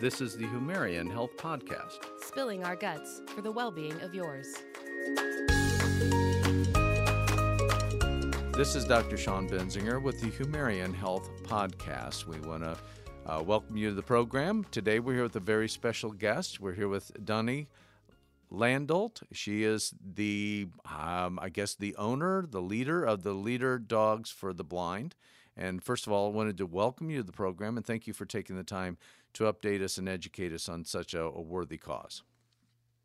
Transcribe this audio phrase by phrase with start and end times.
[0.00, 2.04] This is the Humarian Health Podcast.
[2.20, 4.46] Spilling our guts for the well being of yours.
[8.52, 9.16] This is Dr.
[9.16, 12.26] Sean Benzinger with the Humarian Health Podcast.
[12.26, 12.78] We want to
[13.26, 14.64] uh, welcome you to the program.
[14.70, 16.60] Today we're here with a very special guest.
[16.60, 17.66] We're here with Dunny
[18.52, 19.24] Landolt.
[19.32, 24.52] She is the, um, I guess, the owner, the leader of the Leader Dogs for
[24.52, 25.16] the Blind.
[25.56, 28.12] And first of all, I wanted to welcome you to the program and thank you
[28.12, 28.96] for taking the time
[29.34, 32.22] to update us and educate us on such a, a worthy cause.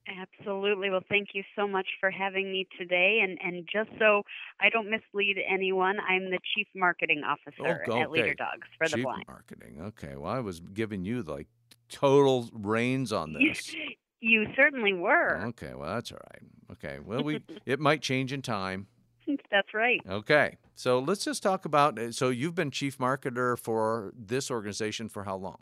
[0.07, 0.89] Absolutely.
[0.89, 3.21] Well, thank you so much for having me today.
[3.23, 4.23] And, and just so
[4.59, 8.01] I don't mislead anyone, I'm the Chief Marketing Officer okay.
[8.01, 9.23] at Leader Dogs for Chief the Blind.
[9.27, 9.77] Marketing.
[9.81, 10.15] Okay.
[10.17, 11.47] Well, I was giving you like
[11.89, 13.73] total reins on this.
[14.25, 15.37] You certainly were.
[15.47, 15.73] Okay.
[15.75, 16.43] Well, that's all right.
[16.71, 16.99] Okay.
[17.03, 18.87] Well, we it might change in time.
[19.51, 19.99] That's right.
[20.09, 20.55] Okay.
[20.75, 21.99] So let's just talk about.
[21.99, 25.57] uh, So you've been chief marketer for this organization for how long?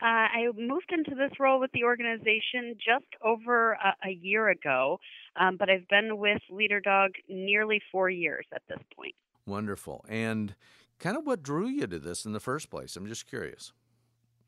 [0.00, 4.98] Uh, I moved into this role with the organization just over a, a year ago,
[5.36, 9.14] um, but I've been with Leader Dog nearly four years at this point.
[9.46, 10.04] Wonderful.
[10.08, 10.54] And
[10.98, 12.96] kind of what drew you to this in the first place?
[12.96, 13.72] I'm just curious.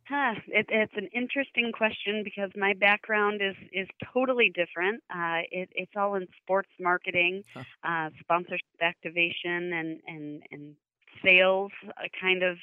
[0.09, 5.03] Huh, it, it's an interesting question because my background is is totally different.
[5.09, 7.65] Uh, it, it's all in sports marketing, Huh.
[7.85, 10.77] uh, sponsorship activation, and and and
[11.25, 12.57] sales uh, kind of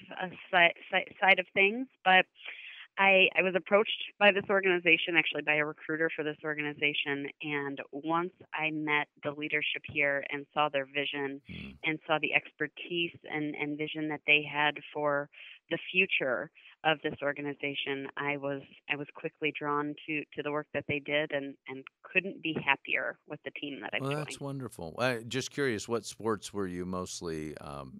[0.51, 1.87] side, side side of things.
[2.03, 2.25] But
[2.97, 7.79] I I was approached by this organization, actually by a recruiter for this organization, and
[7.91, 11.77] once I met the leadership here and saw their vision Hmm.
[11.83, 15.29] and saw the expertise and, and vision that they had for
[15.69, 16.49] the future
[16.83, 20.99] of this organization, I was I was quickly drawn to, to the work that they
[20.99, 24.25] did and, and couldn't be happier with the team that I've Well, joined.
[24.25, 24.95] that's wonderful.
[24.97, 27.99] Uh, just curious, what sports were you mostly um,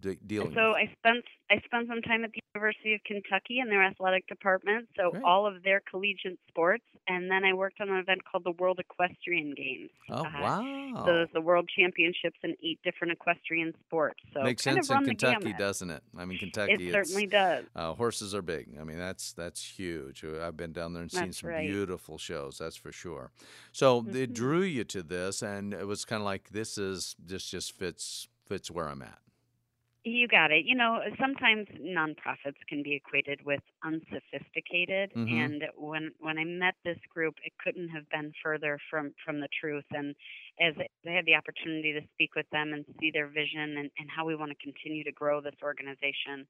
[0.00, 0.88] de- dealing So with?
[0.88, 4.88] I spent I spent some time at the University of Kentucky in their athletic department,
[4.96, 5.24] so Great.
[5.24, 8.78] all of their collegiate sports, and then I worked on an event called the World
[8.78, 9.90] Equestrian Games.
[10.10, 10.92] Oh, uh, wow.
[10.98, 14.20] So there's the World Championships in eight different equestrian sports.
[14.32, 16.02] So Makes kind sense of in Kentucky, doesn't it?
[16.16, 16.88] I mean, Kentucky.
[16.88, 17.64] It certainly does.
[17.74, 18.76] Uh, horses are big.
[18.80, 20.22] I mean, that's that's huge.
[20.24, 21.66] Uh, I've been down there and seen some right.
[21.66, 22.58] beautiful shows.
[22.58, 23.32] That's for sure.
[23.72, 24.34] So it Mhm.
[24.34, 28.28] drew you to this, and it was kind of like this is this just fits
[28.46, 29.18] fits where I'm at.
[30.02, 30.64] You got it.
[30.64, 35.26] You know, sometimes nonprofits can be equated with unsophisticated, Mhm.
[35.28, 39.48] and when when I met this group, it couldn't have been further from from the
[39.60, 39.84] truth.
[39.90, 40.16] And
[40.58, 40.72] as
[41.06, 44.24] I had the opportunity to speak with them and see their vision and, and how
[44.24, 46.46] we want to continue to grow this organization,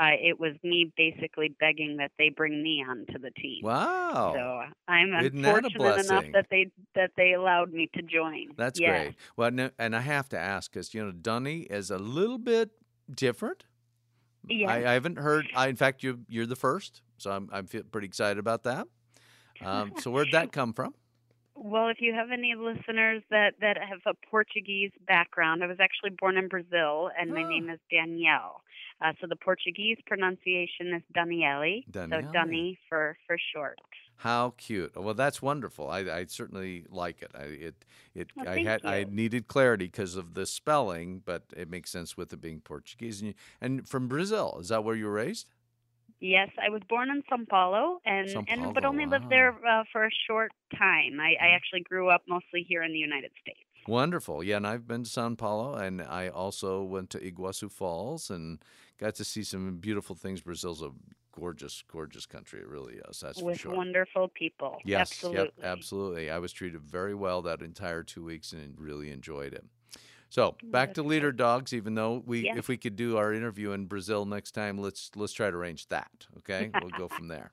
[0.00, 3.64] uh, it was me basically begging that they bring me onto the team.
[3.64, 5.64] Wow, So I'm Isn't that
[5.98, 8.56] enough that they that they allowed me to join.
[8.56, 9.16] that's great.
[9.36, 12.70] Well, no, and I have to ask because you know Dunny is a little bit
[13.12, 13.64] different.
[14.48, 14.70] Yeah.
[14.70, 15.46] I, I haven't heard.
[15.56, 18.86] I, in fact, you you're the first, so I'm I'm feel pretty excited about that.
[19.64, 20.94] Um, so where'd that come from?
[21.56, 26.10] Well, if you have any listeners that, that have a Portuguese background, I was actually
[26.20, 27.48] born in Brazil, and my Ah.
[27.48, 28.60] name is Danielle.
[29.00, 32.22] Uh, so the Portuguese pronunciation is Daniele, Daniele.
[32.22, 33.78] so Dunny for, for short.
[34.16, 34.96] How cute!
[34.96, 35.90] Well, that's wonderful.
[35.90, 37.30] I, I certainly like it.
[37.34, 41.68] I it it Well, I had I needed clarity because of the spelling, but it
[41.68, 43.20] makes sense with it being Portuguese.
[43.20, 45.50] And, you, and from Brazil, is that where you were raised?
[46.20, 49.50] Yes, I was born in São Paulo, and, São and but Paulo, only lived there
[49.68, 51.20] uh, for a short time.
[51.20, 53.58] I, I actually grew up mostly here in the United States.
[53.86, 54.42] Wonderful.
[54.42, 58.58] Yeah, and I've been to Sao Paulo, and I also went to Iguazu Falls and
[58.98, 60.40] got to see some beautiful things.
[60.40, 60.92] Brazil's a
[61.34, 62.60] gorgeous, gorgeous country.
[62.60, 63.20] It really is.
[63.20, 63.76] That's with for sure.
[63.76, 64.78] wonderful people.
[64.84, 65.42] Yes, absolutely.
[65.42, 66.30] yep, absolutely.
[66.30, 69.64] I was treated very well that entire two weeks and really enjoyed it.
[70.30, 71.72] So back to leader dogs.
[71.72, 72.56] Even though we, Yeah.
[72.56, 75.86] if we could do our interview in Brazil next time, let's let's try to arrange
[75.88, 76.26] that.
[76.38, 77.52] Okay, we'll go from there.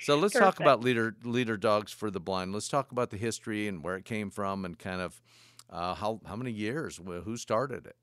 [0.00, 2.52] So let's talk about leader leader dogs for the blind.
[2.52, 5.20] Let's talk about the history and where it came from and kind of
[5.68, 7.96] uh, how how many years, who started it.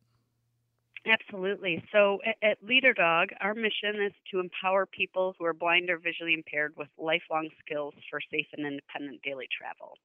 [1.05, 1.83] Absolutely.
[1.91, 6.33] So at, Leader Dog, our mission is to empower people who are blind or visually
[6.33, 9.97] impaired with lifelong skills for safe and independent daily travel.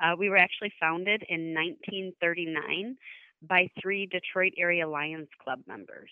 [0.00, 2.96] Uh, we were actually founded in 1939
[3.48, 6.10] by three Detroit area Lions Club members.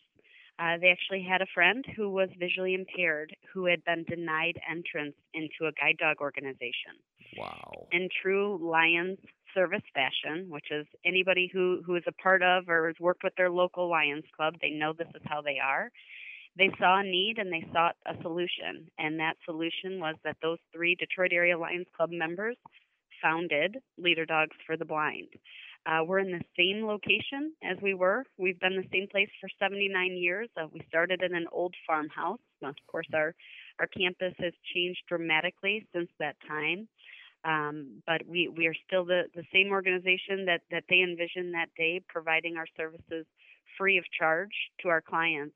[0.61, 5.15] Uh, they actually had a friend who was visually impaired who had been denied entrance
[5.33, 7.01] into a guide dog organization
[7.37, 7.89] Wow.
[7.93, 9.19] in true Lions
[9.55, 13.35] service fashion, which is anybody who, who is a part of or has worked with
[13.37, 15.91] their local Lions Club, they know this is how they are.
[16.57, 18.89] They saw a need and they sought a solution.
[18.99, 22.57] And that solution was that those three Detroit area Lions Club members
[23.23, 25.29] founded Leader Dogs for the Blind.
[25.87, 28.25] Uh, we're in the same location as we were.
[28.37, 30.49] We've been the same place for 79 years.
[30.57, 32.41] Uh, we started in an old farmhouse.
[32.63, 33.35] Of course, our
[33.79, 36.87] our campus has changed dramatically since that time.
[37.45, 41.69] Um, but we, we are still the, the same organization that, that they envisioned that
[41.77, 43.27] day, providing our services
[43.79, 44.53] free of charge
[44.83, 45.55] to our clients.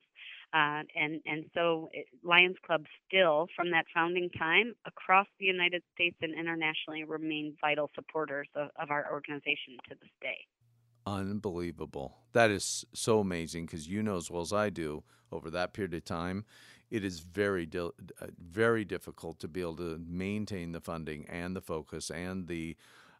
[0.54, 5.82] Uh, and and so it, Lions Club still, from that founding time, across the United
[5.94, 10.38] States and internationally, remain vital supporters of, of our organization to this day.
[11.06, 12.18] Unbelievable!
[12.34, 15.02] That is so amazing because you know as well as I do
[15.32, 16.44] over that period of time,
[16.94, 21.56] it is very di- uh, very difficult to be able to maintain the funding and
[21.56, 22.76] the focus and the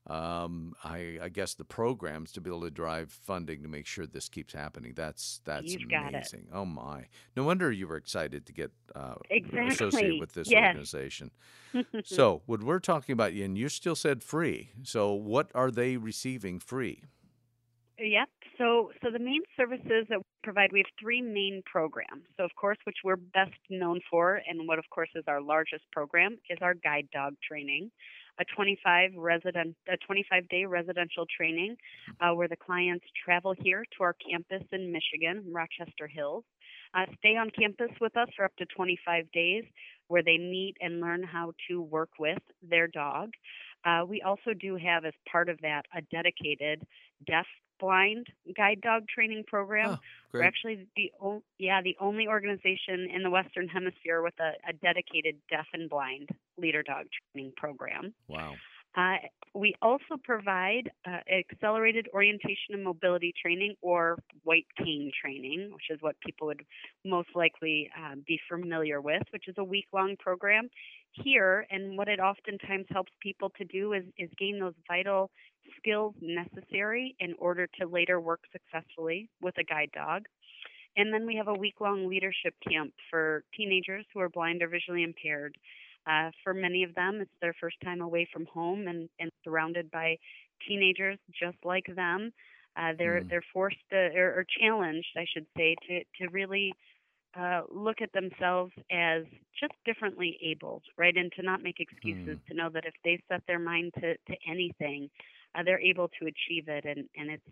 [0.06, 4.06] um, I, I, guess the programs to be able to drive funding to make sure
[4.06, 4.92] this keeps happening.
[4.94, 6.48] That's that's You've amazing.
[6.52, 7.06] Oh my!
[7.34, 9.68] No wonder you were excited to get uh, exactly.
[9.68, 10.68] associated with this yes.
[10.68, 11.30] organization.
[12.04, 14.72] so, what we're talking about, and you still said free.
[14.82, 17.04] So, what are they receiving free?
[17.98, 18.28] Yep.
[18.58, 22.22] So, so the main services that we provide, we have three main programs.
[22.36, 25.84] So, of course, which we're best known for, and what, of course, is our largest
[25.92, 27.90] program, is our guide dog training
[28.38, 31.76] a 25 resident a 25 day residential training
[32.20, 36.44] uh, where the clients travel here to our campus in Michigan, Rochester Hills.
[36.94, 39.64] Uh, stay on campus with us for up to 25 days
[40.08, 43.30] where they meet and learn how to work with their dog.
[43.84, 46.82] Uh, we also do have, as part of that, a dedicated
[47.26, 47.46] deaf
[47.80, 48.26] blind
[48.56, 49.90] guide dog training program.
[49.90, 49.98] Oh,
[50.32, 54.72] We're actually the o- yeah the only organization in the Western Hemisphere with a, a
[54.72, 56.28] dedicated deaf and blind
[56.58, 58.14] leader dog training program.
[58.28, 58.54] Wow.
[58.96, 59.16] Uh,
[59.54, 66.00] we also provide uh, accelerated orientation and mobility training or white cane training, which is
[66.00, 66.62] what people would
[67.04, 70.68] most likely uh, be familiar with, which is a week long program
[71.14, 71.66] here.
[71.70, 75.30] And what it oftentimes helps people to do is, is gain those vital
[75.78, 80.24] skills necessary in order to later work successfully with a guide dog.
[80.96, 84.68] And then we have a week long leadership camp for teenagers who are blind or
[84.68, 85.56] visually impaired.
[86.06, 89.90] Uh, for many of them, it's their first time away from home and, and surrounded
[89.90, 90.16] by
[90.68, 92.32] teenagers just like them.
[92.76, 93.30] Uh, they're mm.
[93.30, 96.74] they're forced to, or, or, challenged, I should say, to to really
[97.38, 99.24] uh, look at themselves as
[99.58, 102.38] just differently abled, right, and to not make excuses.
[102.38, 102.46] Mm.
[102.46, 105.10] To know that if they set their mind to to anything,
[105.54, 107.50] uh, they're able to achieve it, and and it's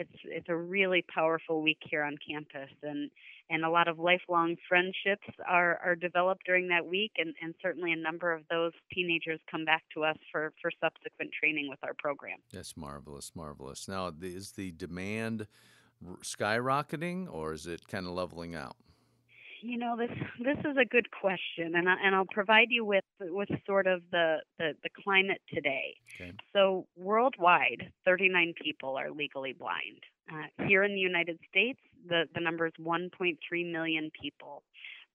[0.00, 3.10] it's it's a really powerful week here on campus and
[3.50, 7.92] and a lot of lifelong friendships are are developed during that week and and certainly
[7.92, 11.94] a number of those teenagers come back to us for for subsequent training with our
[11.98, 15.46] program that's marvelous marvelous now is the demand
[16.22, 18.76] skyrocketing or is it kind of leveling out
[19.62, 20.10] you know this
[20.42, 24.02] this is a good question and I, and I'll provide you with with sort of
[24.10, 25.94] the the, the climate today.
[26.14, 26.32] Okay.
[26.52, 30.02] So worldwide, 39 people are legally blind.
[30.30, 33.36] Uh, here in the United States, the the number is 1.3
[33.72, 34.62] million people.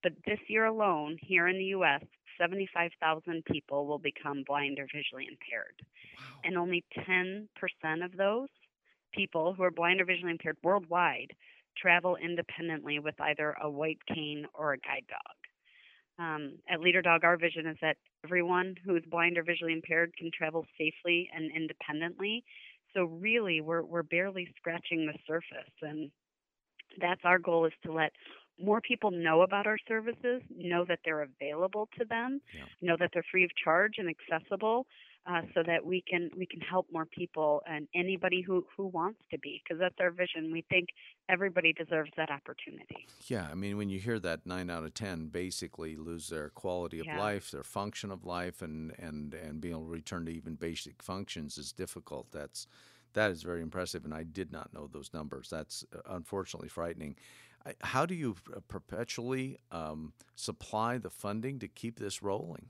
[0.02, 2.02] But this year alone, here in the U.S.,
[2.38, 5.80] 75,000 people will become blind or visually impaired,
[6.18, 6.40] wow.
[6.44, 7.48] and only 10%
[8.04, 8.48] of those
[9.12, 11.32] people who are blind or visually impaired worldwide
[11.76, 15.36] travel independently with either a white cane or a guide dog.
[16.18, 20.12] Um, at Leader Dog, our vision is that everyone who is blind or visually impaired
[20.16, 22.42] can travel safely and independently.
[22.94, 26.10] So really, we're we're barely scratching the surface, and
[26.98, 28.12] that's our goal is to let
[28.58, 32.64] more people know about our services, know that they're available to them, yeah.
[32.80, 34.86] know that they're free of charge and accessible,
[35.28, 39.20] uh, so that we can we can help more people and anybody who who wants
[39.30, 40.52] to be because that's our vision.
[40.52, 40.88] We think
[41.28, 43.06] everybody deserves that opportunity.
[43.26, 47.00] Yeah, I mean when you hear that nine out of ten basically lose their quality
[47.00, 47.18] of yeah.
[47.18, 51.02] life, their function of life, and and and being able to return to even basic
[51.02, 52.28] functions is difficult.
[52.32, 52.66] That's
[53.14, 55.48] that is very impressive, and I did not know those numbers.
[55.50, 57.16] That's uh, unfortunately frightening.
[57.80, 58.36] How do you
[58.68, 62.66] perpetually um, supply the funding to keep this rolling?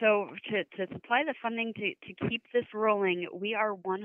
[0.00, 3.98] So, to, to supply the funding to, to keep this rolling, we are 100%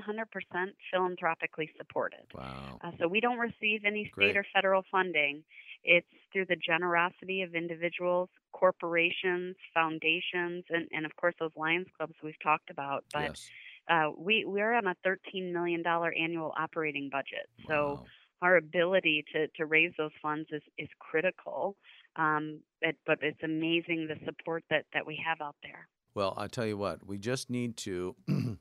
[0.92, 2.26] philanthropically supported.
[2.34, 2.78] Wow.
[2.82, 4.36] Uh, so, we don't receive any state Great.
[4.36, 5.44] or federal funding.
[5.84, 12.14] It's through the generosity of individuals, corporations, foundations, and, and of course, those Lions Clubs
[12.24, 13.04] we've talked about.
[13.12, 13.50] But yes.
[13.88, 17.48] uh, we, we're on a $13 million annual operating budget.
[17.68, 18.04] So, wow.
[18.42, 21.76] our ability to, to raise those funds is, is critical.
[22.16, 25.88] Um, it, but it's amazing the support that, that we have out there.
[26.14, 28.14] Well, I tell you what, we just need to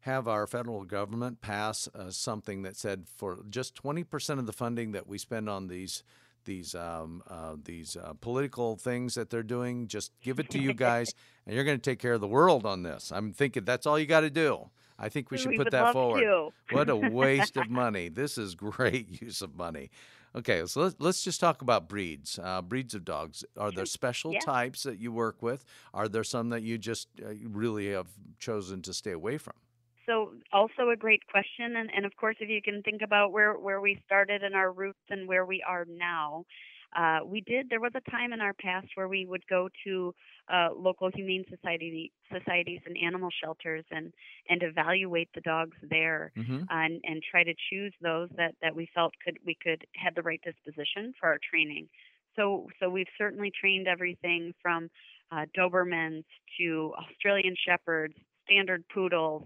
[0.00, 4.92] have our federal government pass uh, something that said for just 20% of the funding
[4.92, 6.04] that we spend on these
[6.44, 10.74] these um, uh, these uh, political things that they're doing, just give it to you
[10.74, 11.14] guys,
[11.46, 13.10] and you're going to take care of the world on this.
[13.10, 14.68] I'm thinking that's all you got to do.
[14.98, 16.52] I think we should we put that forward.
[16.70, 18.08] What a waste of money.
[18.08, 19.90] This is great use of money.
[20.36, 22.38] Okay, so let's, let's just talk about breeds.
[22.42, 23.44] Uh, breeds of dogs.
[23.56, 24.40] Are there special Yeah.
[24.40, 25.64] types that you work with?
[25.92, 29.54] Are there some that you just uh, really have chosen to stay away from?
[30.06, 33.54] So also a great question, and, and of course, if you can think about where
[33.54, 36.44] where we started and our roots and where we are now,
[36.94, 37.68] uh, we did.
[37.68, 40.14] There was a time in our past where we would go to
[40.52, 44.12] uh, local humane society societies and animal shelters and
[44.48, 46.62] and evaluate the dogs there, Mm-hmm.
[46.70, 50.22] and and try to choose those that that we felt could we could had the
[50.22, 51.88] right disposition for our training.
[52.36, 54.88] So so we've certainly trained everything from
[55.32, 56.24] uh, Dobermans
[56.58, 59.44] to Australian Shepherds, standard poodles,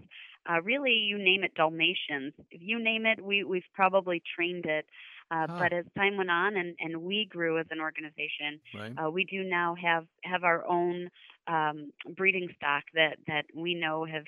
[0.49, 2.33] uh, really you name it, Dalmatians.
[2.51, 4.85] If you name it, we we've probably trained it.
[5.31, 5.57] Uh, Huh.
[5.59, 8.93] But as time went on and, and we grew as an organization, Right?
[8.97, 11.09] uh, we do now have have our own
[11.47, 14.25] um, breeding stock that that we know have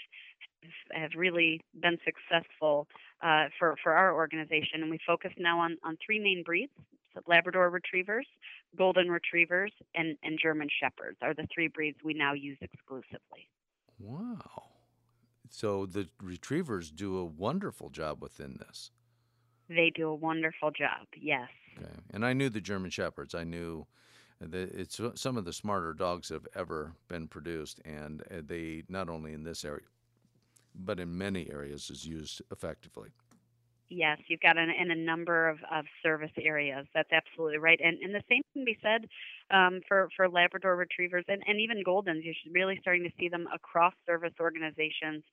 [0.93, 2.87] have really been successful
[3.21, 6.73] uh, for for our organization, and we focus now on on three main breeds:
[7.13, 8.27] so Labrador Retrievers,
[8.77, 13.49] Golden Retrievers, and and German Shepherds are the three breeds we now use exclusively.
[13.99, 14.63] Wow.
[15.49, 18.91] So the retrievers do a wonderful job within this.
[19.75, 21.07] They do a wonderful job.
[21.19, 21.49] Yes.
[21.77, 21.87] Okay.
[22.13, 23.33] And I knew the German Shepherds.
[23.33, 23.85] I knew
[24.41, 28.83] that it's some of the smarter dogs that have ever been produced, and uh, they
[28.89, 29.85] not only in this area,
[30.75, 33.09] but in many areas is used effectively.
[33.89, 36.87] Yes, you've got an, in a number of, of service areas.
[36.95, 37.79] That's absolutely right.
[37.83, 39.05] And and the same can be said
[39.51, 42.23] um, for for Labrador Retrievers and, and even Goldens.
[42.23, 45.23] You're really starting to see them across service organizations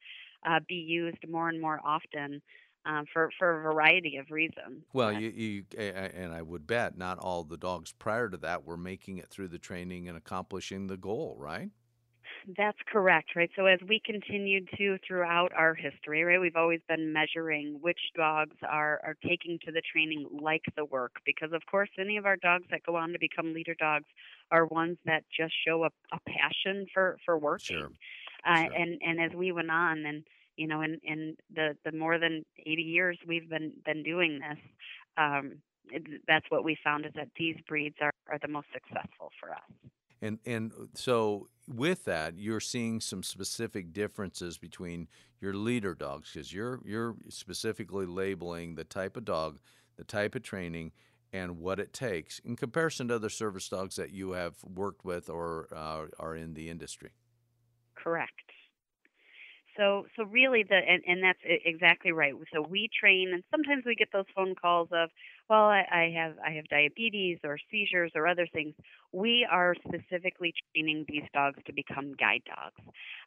[0.45, 2.43] uh, be used more and more often
[2.89, 4.85] um, for for a variety of reasons.
[4.93, 8.77] Well, you, you and I would bet not all the dogs prior to that were
[8.77, 11.71] making it through the training and accomplishing the goal, right?
[12.57, 13.51] That's correct, right?
[13.57, 18.57] So as we continued to throughout our history, right, we've always been measuring which dogs
[18.63, 22.37] are are taking to the training like the work, because of course any of our
[22.37, 24.07] dogs that go on to become leader dogs
[24.51, 27.79] are ones that just show a, a passion for for working.
[27.79, 27.91] Sure.
[28.47, 28.73] Uh, Sure.
[28.75, 30.25] And and as we went on, and
[30.59, 34.59] you know, in in the the more than 80 years we've been been doing this.
[35.17, 39.31] Um, it- that's what we found is that these breeds are, are the most successful
[39.41, 39.91] for us.
[40.21, 45.09] And and so with that, you're seeing some specific differences between
[45.41, 49.61] your leader dogs because you're you're specifically labeling the type of dog,
[49.97, 50.93] the type of training,
[51.33, 55.31] and what it takes in comparison to other service dogs that you have worked with
[55.31, 57.11] or uh, are in the industry.
[57.95, 58.48] Correct.
[59.79, 62.35] So, so really, the and, and that's exactly right.
[62.53, 65.09] So we train, and sometimes we get those phone calls of,
[65.49, 68.75] well, I, I have I have diabetes or seizures or other things.
[69.13, 72.83] We are specifically training these dogs to become guide dogs,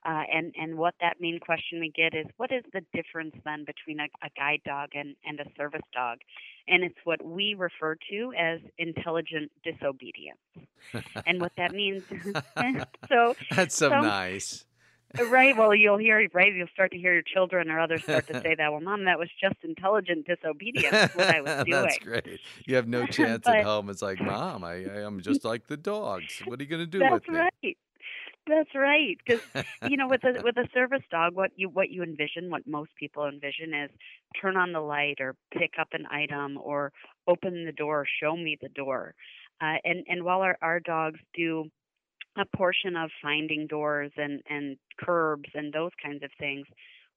[0.05, 3.63] uh, and and what that main question we get is, what is the difference then
[3.65, 6.19] between a, a guide dog and and a service dog?
[6.67, 10.39] And it's what we refer to as intelligent disobedience.
[11.25, 12.03] and what that means,
[13.09, 14.65] so That's so some- nice.
[15.29, 15.55] Right.
[15.57, 16.53] Well, you'll hear right.
[16.53, 18.71] You'll start to hear your children or others start to say that.
[18.71, 21.13] Well, mom, that was just intelligent disobedience.
[21.15, 21.81] What I was doing.
[21.83, 22.39] That's great.
[22.65, 23.89] You have no chance But- at home.
[23.89, 26.41] It's like, mom, I, I am just like the dogs.
[26.45, 27.33] What are you going to do That's with me?
[27.35, 27.77] That's right.
[28.47, 29.17] That's right.
[29.23, 29.41] Because
[29.87, 32.89] you know, with a with a service dog, what you what you envision, what most
[32.99, 33.91] people envision is
[34.41, 36.91] turn on the light or pick up an item or
[37.27, 39.13] open the door, show me the door.
[39.61, 41.65] Uh, and and while our our dogs do
[42.37, 46.65] a portion of finding doors and and curbs and those kinds of things,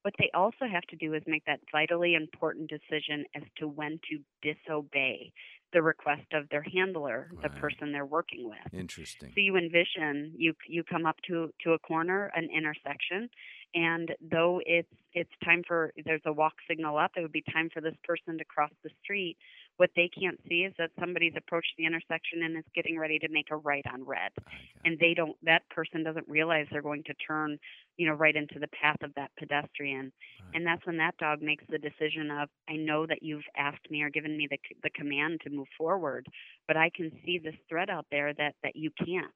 [0.02, 3.98] what they also have to do is make that vitally important decision as to when
[4.10, 5.32] to disobey
[5.72, 8.72] the request of their handler, the person they're working with.
[8.72, 9.30] Interesting.
[9.30, 13.28] So you envision you you come up to to a corner, an intersection,
[13.74, 17.70] and though it's it's time for there's a walk signal up, it would be time
[17.72, 19.36] for this person to cross the street.
[19.76, 23.28] What they can't see is that somebody's approached the intersection and is getting ready to
[23.28, 24.84] make a right on red, I got it.
[24.84, 27.58] and they don't that person doesn't realize they're going to turn,
[27.96, 30.12] you know, right into the path of that pedestrian.
[30.40, 30.54] Right.
[30.54, 34.02] And that's when that dog makes the decision of I know that you've asked me
[34.02, 36.26] or given me the the command to move forward,
[36.68, 39.32] but I can see this threat out there that that you can't.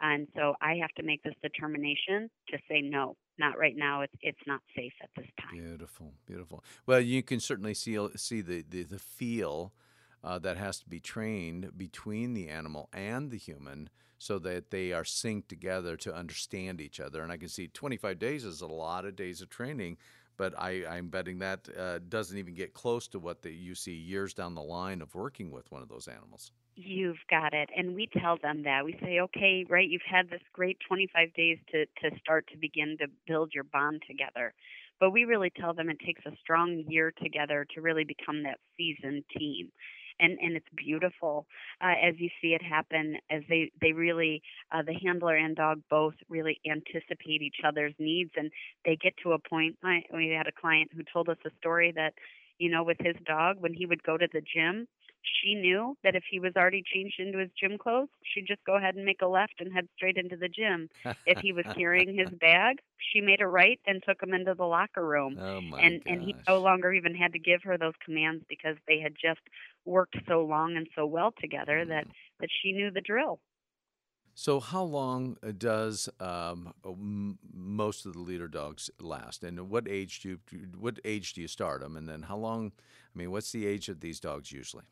[0.00, 4.02] And so I have to make this determination to say no, not right now.
[4.02, 5.58] It's it's not safe at this time.
[5.58, 6.62] Beautiful, beautiful.
[6.84, 9.72] Well, you can certainly see see the the, the feel
[10.22, 13.88] uh, that has to be trained between the animal and the human,
[14.18, 17.22] so that they are synced together to understand each other.
[17.22, 19.98] And I can see 25 days is a lot of days of training,
[20.36, 23.94] but I, I'm betting that uh, doesn't even get close to what the, you see
[23.94, 26.52] years down the line of working with one of those animals.
[26.74, 27.70] You've got it.
[27.74, 28.84] And we tell them that.
[28.84, 32.96] We say, okay, right, you've had this great 25 days to, to start to begin
[33.00, 34.52] to build your bond together.
[35.00, 38.58] but we really tell them it takes a strong year together to really become that
[38.76, 39.70] seasoned team
[40.20, 41.46] and and it's beautiful
[41.80, 44.42] uh, as you see it happen as they they really
[44.72, 48.50] uh, the handler and dog both really anticipate each other's needs and
[48.84, 51.92] they get to a point I, we had a client who told us a story
[51.96, 52.14] that
[52.58, 54.86] you know with his dog when he would go to the gym
[55.42, 58.76] she knew that if he was already changed into his gym clothes, she'd just go
[58.76, 60.88] ahead and make a left and head straight into the gym.
[61.26, 64.64] if he was carrying his bag, she made a right and took him into the
[64.64, 65.38] locker room.
[65.38, 66.04] Oh my and gosh.
[66.06, 69.40] and he no longer even had to give her those commands because they had just
[69.84, 71.88] worked so long and so well together Mm.
[71.88, 72.06] that
[72.40, 73.40] that she knew the drill.
[74.34, 79.88] So, how long uh, does um, uh, most of the leader dogs last, and what
[79.88, 82.72] age do you, what age do you start them, and then how long?
[83.14, 84.84] I mean, what's the age of these dogs usually?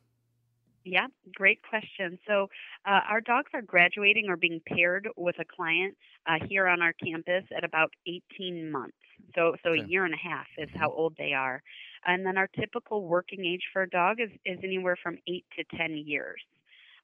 [0.85, 2.19] Yeah, great question.
[2.27, 2.49] So,
[2.87, 6.93] uh, our dogs are graduating or being paired with a client uh, here on our
[6.93, 8.97] campus at about 18 months.
[9.35, 9.75] So, so Okay.
[9.75, 11.63] a year and a half is how old they are.
[12.07, 15.65] And then our typical working age for a dog is, is anywhere from 8 to
[15.77, 16.43] 10 years.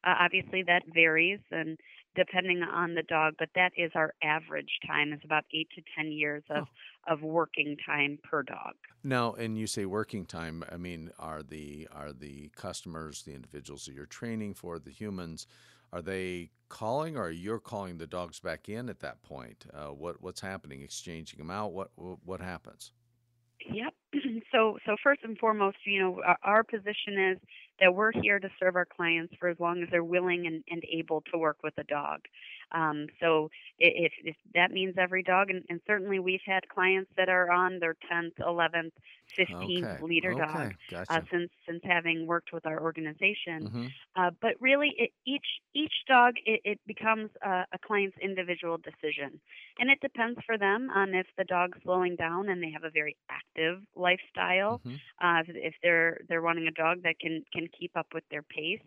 [0.05, 1.79] Uh, obviously, that varies and
[2.17, 6.13] depending on the dog, but that is our average time is about 8 to 10
[6.13, 6.65] years of,
[7.09, 8.75] of working time per dog.
[9.05, 10.65] Now, and you say working time.
[10.71, 15.47] I mean, are the are the customers, the individuals that you're training for, the humans,
[15.93, 19.67] are they calling, or are you're calling the dogs back in at that point?
[19.73, 20.83] Uh, what what's happening?
[20.83, 21.73] Exchanging them out?
[21.73, 22.93] What, what happens?
[23.67, 23.95] Yep.
[24.53, 27.39] So so first and foremost, you know, our, position is
[27.81, 30.83] that we're here to serve our clients for as long as they're willing and, and
[30.93, 32.21] able to work with a dog.
[32.73, 33.49] Um, so
[33.79, 37.79] if, if that means every dog, and, and certainly we've had clients that are on
[37.79, 38.95] their 10th, 11th,
[39.37, 40.01] 15th Okay.
[40.01, 40.35] leader okay.
[40.35, 41.07] dog Gotcha.
[41.09, 43.71] uh, since since having worked with our organization.
[43.71, 48.79] hmm Uh, but really, it, each each dog it, it becomes a, a client's individual
[48.79, 49.41] decision,
[49.79, 52.91] and it depends for them on if the dog's slowing down and they have a
[52.91, 54.83] very active lifestyle.
[54.85, 58.25] hmm Uh, if- if they're they're wanting a dog that can can keep up with
[58.31, 58.83] their pace,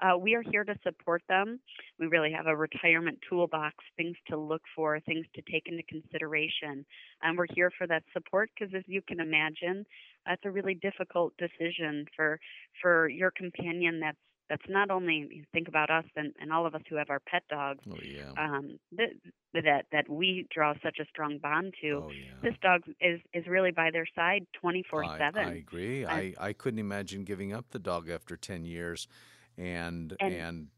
[0.00, 1.58] uh, we are here to support them.
[1.98, 6.84] We really have a retirement toolbox, things to look for, things to take into consideration,
[7.22, 9.84] and we're here for that support because, as you can imagine,
[10.26, 12.38] that's a really difficult decision for
[12.82, 16.74] for your companion that's that's not only you think about us and, and all of
[16.76, 18.30] us who have our pet dogs Oh yeah.
[18.38, 19.08] um, that
[19.54, 22.02] that that we draw such a strong bond to.
[22.04, 22.32] oh yeah.
[22.42, 26.02] This dog is is really by their side twenty four I, I agree.
[26.04, 29.08] And- I, I couldn't imagine giving up the dog after ten years,
[29.58, 30.68] and And- and,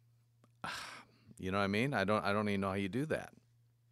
[1.39, 1.95] you know what I mean.
[1.95, 3.33] I don't I don't even know how you do that.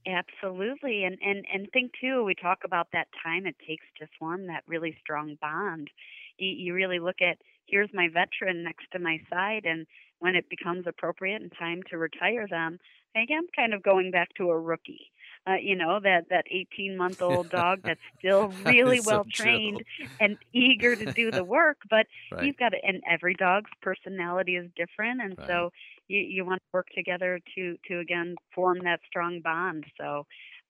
[0.07, 2.23] Absolutely, and and and think too.
[2.25, 5.91] We talk about that time it takes to form that really strong bond.
[6.39, 9.87] You, you really look at here's my veteran next to my side, and
[10.21, 12.79] when it becomes appropriate and time to retire them,
[13.17, 15.11] I am kind of going back to a rookie.
[15.49, 19.25] Uh, you know that that 18 month old dog that's still That really so well
[19.31, 19.61] true.
[19.65, 19.83] trained
[20.21, 22.41] and eager to do the work, but Right.
[22.41, 25.49] you've got to, and every dog's personality is different, and Right.
[25.49, 25.71] so
[26.09, 29.85] you you want to work together to to again form that strong bond.
[29.99, 30.25] So,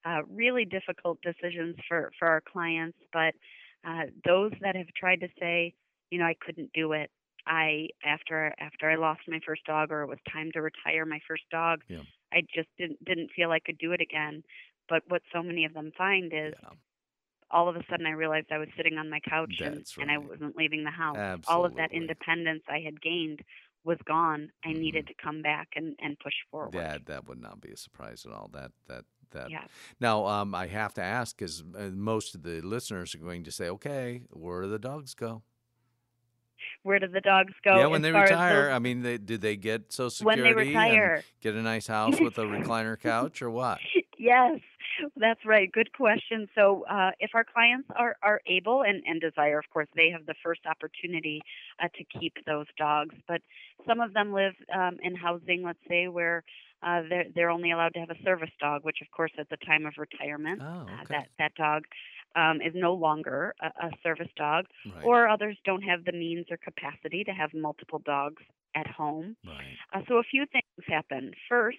[0.05, 3.35] uh, really difficult decisions for for our clients, but
[3.87, 5.75] uh, those that have tried to say,
[6.11, 7.11] you know, I couldn't do it.
[7.47, 11.21] I after after I lost my first dog, or it was time to retire my
[11.29, 12.03] first dog, Yeah.
[12.33, 14.43] I just didn't didn't feel I could do it again.
[14.89, 16.71] But what so many of them find is Yeah.
[17.51, 20.11] all of a sudden I realized I was sitting on my couch and, That's and
[20.11, 21.17] I wasn't leaving the house.
[21.49, 23.41] All of that independence I had gained
[23.85, 24.51] was gone.
[24.65, 24.81] I Mhm.
[24.81, 26.73] needed to come back and, and push forward.
[26.75, 28.49] That that would not be a surprise at all.
[28.49, 29.51] That that that.
[29.51, 29.67] Yeah.
[30.01, 33.53] Now, um, I have to ask because uh, most of the listeners are going to
[33.53, 35.43] say, "Okay, where do the dogs go?"
[36.87, 37.79] Where do the dogs go?
[37.81, 38.67] yeah, when they retire.
[38.67, 40.43] those- I mean, they, do they get Social Security?
[40.43, 41.25] when they retire.
[41.43, 43.79] get a nice house with a recliner couch, or what?
[44.17, 44.61] yes,
[45.17, 45.71] that's right.
[45.73, 46.47] Good question.
[46.55, 50.27] So, uh, if our clients are, are able and, and desire, of course, they have
[50.27, 51.43] the first opportunity
[51.83, 53.17] uh, to keep those dogs.
[53.27, 53.43] But
[53.85, 56.45] some of them live um, in housing, let's say, where
[56.85, 59.57] uh, they're, they're only allowed to have a service dog, which, of course, at the
[59.57, 61.05] time of retirement, Oh, uh, okay.
[61.11, 61.83] that, that dog
[62.37, 64.67] um, is no longer a, a service dog.
[64.85, 65.05] Right.
[65.05, 68.43] Or others don't have the means or capacity to have multiple dogs
[68.75, 69.37] at home.
[69.47, 69.79] right.
[69.95, 71.33] Uh, so a few things happen.
[71.49, 71.79] First,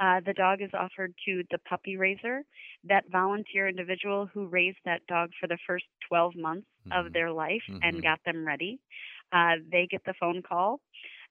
[0.00, 2.42] uh, the dog is offered to the puppy raiser,
[2.84, 6.92] that volunteer individual who raised that dog for the first 12 months Mhm.
[7.06, 7.80] of their life Mhm.
[7.82, 8.78] and got them ready.
[9.32, 10.80] Uh, they get the phone call.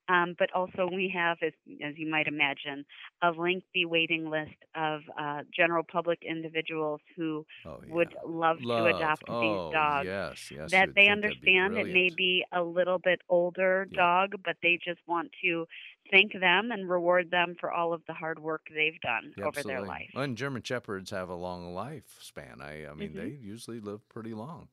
[0.09, 1.53] Um, but also, we have, as,
[1.85, 2.83] as you might imagine,
[3.21, 7.95] a lengthy waiting list of uh, general public individuals who Oh, yeah.
[7.95, 8.77] would love, Love.
[8.77, 10.05] to adopt oh, these dogs.
[10.05, 10.71] Yes, yes.
[10.71, 13.97] that they think that'd be understand it may be a little bit older Yeah.
[13.97, 15.65] dog, but they just want to
[16.11, 19.63] thank them and reward them for all of the hard work they've done Yeah, over
[19.63, 19.87] their absolutely.
[19.87, 20.09] life.
[20.13, 22.61] And German Shepherds have a long lifespan.
[22.61, 23.15] I, I mean, Mhm.
[23.15, 24.69] they usually live pretty long,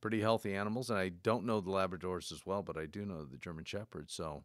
[0.00, 0.90] pretty healthy animals.
[0.90, 4.14] And I don't know the Labradors as well, but I do know the German Shepherds.
[4.14, 4.44] So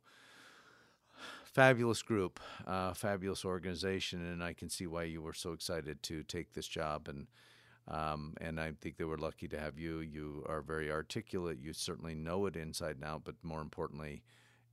[1.54, 6.24] fabulous group, uh, fabulous organization, and I can see why you were so excited to
[6.24, 7.08] take this job.
[7.08, 7.28] And
[7.88, 10.00] um, and I think they were lucky to have you.
[10.00, 11.58] You are very articulate.
[11.60, 14.24] You certainly know it inside and out, but more importantly,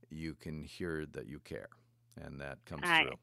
[0.09, 1.69] you can hear that you care,
[2.21, 3.15] and that comes I- through.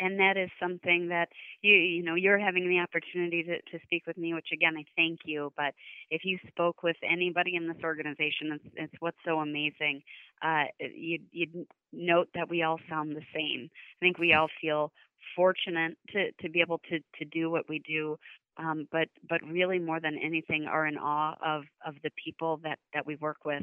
[0.00, 1.28] And that is something that
[1.62, 4.84] you you know you're having the opportunity to, to speak with me which again i
[4.96, 5.74] thank you but
[6.10, 10.02] if you spoke with anybody in this organization it's, it's what's so amazing.
[10.42, 13.70] Uh, you'd, you'd note that we all sound the same.
[13.72, 14.92] I think we all feel
[15.34, 18.16] fortunate to, to be able to, to do what we do
[18.58, 22.78] um, but but really more than anything are in awe of, of the people that,
[22.94, 23.62] that we work with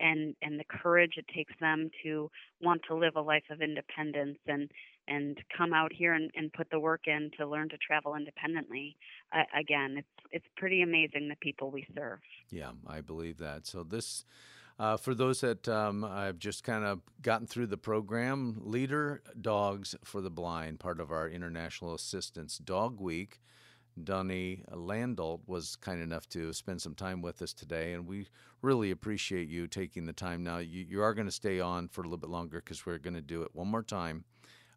[0.00, 4.38] and, and the courage it takes them to want to live a life of independence
[4.46, 4.70] and
[5.08, 8.96] and come out here and, and put the work in to learn to travel independently.
[9.32, 12.20] Uh, again, it's it's pretty amazing the people we serve.
[12.50, 13.66] Yeah, I believe that.
[13.66, 14.24] So this,
[14.78, 19.94] uh, for those that um, I've just kind of gotten through the program, Leader Dogs
[20.04, 23.40] for the Blind, part of our International Assistance Dog Week.
[24.02, 28.26] Dunny Landolt was kind enough to spend some time with us today, and we
[28.62, 30.42] really appreciate you taking the time.
[30.42, 32.98] Now, you, you are going to stay on for a little bit longer because we're
[32.98, 34.24] going to do it one more time,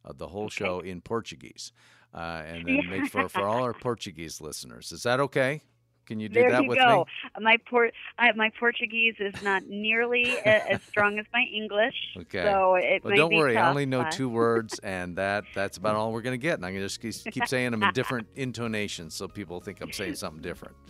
[0.05, 1.71] uh, the whole show in Portuguese,
[2.13, 4.91] uh, and then make for, for all our Portuguese listeners.
[4.91, 5.61] Is that okay?
[6.05, 7.07] Can you do there that you with go.
[7.35, 7.43] me?
[7.43, 11.95] My port I, my Portuguese is not nearly as strong as my English.
[12.17, 12.43] Okay.
[12.43, 13.57] So it Well, don't worry.
[13.57, 16.55] I only know but- two words, and that that's about all we're going to get.
[16.55, 19.81] And I'm going to just keep, keep saying them in different intonations so people think
[19.81, 20.75] I'm saying something different.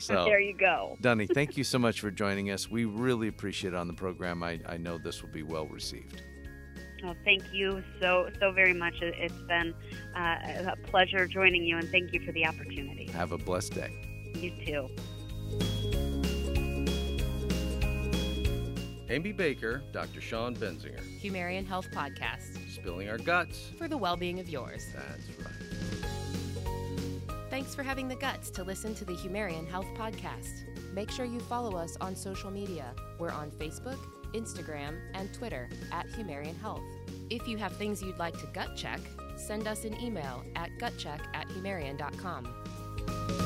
[0.00, 0.98] So, there you go.
[1.00, 2.70] Dunny, thank you so much for joining us.
[2.70, 4.42] We really appreciate it on the program.
[4.42, 6.22] I, I know this will be well received.
[7.06, 9.00] Well, thank you so so very much.
[9.00, 9.72] It- It's been
[10.16, 13.06] uh, a pleasure joining you, and thank you for the opportunity.
[13.12, 13.92] Have a blessed day.
[14.34, 14.88] You too.
[19.08, 20.20] Amy Baker, Dr.
[20.20, 23.70] Sean Benzinger, Humarian Health Podcast spilling our guts.
[23.78, 24.84] for the well being of yours.
[24.92, 25.52] That's right.
[27.50, 30.64] Thanks for having the guts to listen to the Humarian Health Podcast.
[30.92, 32.92] Make sure you follow us on social media.
[33.18, 33.98] We're on Facebook,
[34.34, 36.82] Instagram, and Twitter at Humarian Health.
[37.30, 39.00] If you have things you'd like to gut check,
[39.36, 43.45] send us an email at gutcheck at humarian.com.